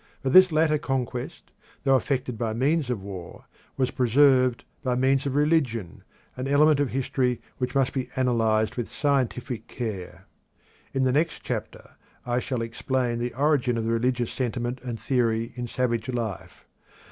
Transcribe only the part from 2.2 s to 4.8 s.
by means of war, was preserved